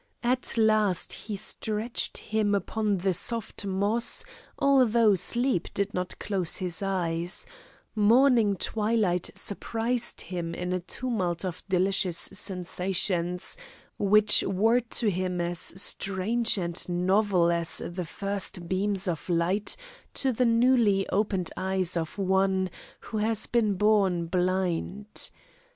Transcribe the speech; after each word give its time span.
At 0.23 0.57
last 0.57 1.13
he 1.13 1.35
stretched 1.35 2.17
him 2.17 2.55
upon 2.55 2.97
the 2.97 3.13
soft 3.13 3.65
moss, 3.67 4.23
although 4.57 5.13
sleep 5.13 5.67
did 5.75 5.93
not 5.93 6.17
close 6.17 6.55
his 6.57 6.81
eyes; 6.81 7.45
morning 7.93 8.55
twilight 8.55 9.29
surprised 9.35 10.21
him 10.21 10.55
in 10.55 10.73
a 10.73 10.79
tumult 10.79 11.45
of 11.45 11.61
delicious 11.69 12.17
sensations, 12.17 13.55
which 13.99 14.41
were 14.41 14.79
to 14.79 15.11
him 15.11 15.39
as 15.39 15.59
strange 15.59 16.57
and 16.57 16.89
novel 16.89 17.51
as 17.51 17.77
the 17.85 18.03
first 18.05 18.67
beam 18.67 18.95
of 19.05 19.29
light 19.29 19.75
to 20.15 20.31
the 20.31 20.45
newly 20.45 21.07
opened 21.09 21.51
eyes 21.55 21.95
of 21.95 22.17
one 22.17 22.71
who 23.01 23.19
has 23.19 23.45
been 23.45 23.75
born 23.75 24.25
blind. 24.25 25.29